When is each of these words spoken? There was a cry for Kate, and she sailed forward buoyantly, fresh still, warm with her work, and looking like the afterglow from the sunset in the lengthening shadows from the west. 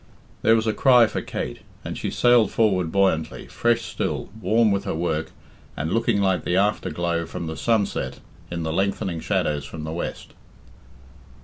There 0.41 0.55
was 0.55 0.65
a 0.65 0.73
cry 0.73 1.05
for 1.05 1.21
Kate, 1.21 1.59
and 1.85 1.95
she 1.95 2.09
sailed 2.09 2.49
forward 2.51 2.91
buoyantly, 2.91 3.45
fresh 3.45 3.81
still, 3.83 4.29
warm 4.41 4.71
with 4.71 4.83
her 4.85 4.95
work, 4.95 5.29
and 5.77 5.93
looking 5.93 6.19
like 6.19 6.43
the 6.43 6.57
afterglow 6.57 7.27
from 7.27 7.45
the 7.45 7.55
sunset 7.55 8.19
in 8.49 8.63
the 8.63 8.73
lengthening 8.73 9.19
shadows 9.19 9.63
from 9.63 9.83
the 9.83 9.93
west. 9.93 10.33